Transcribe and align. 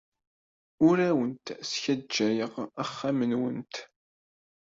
Ur 0.87 0.97
awent-sgajjayeɣ 1.09 2.53
axxam-nwent. 2.83 3.75